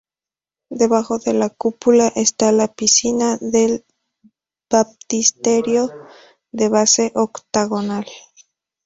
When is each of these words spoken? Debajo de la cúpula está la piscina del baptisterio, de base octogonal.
Debajo 0.71 1.19
de 1.19 1.31
la 1.35 1.51
cúpula 1.51 2.07
está 2.15 2.51
la 2.51 2.67
piscina 2.73 3.37
del 3.39 3.85
baptisterio, 4.67 5.91
de 6.51 6.69
base 6.69 7.11
octogonal. 7.13 8.07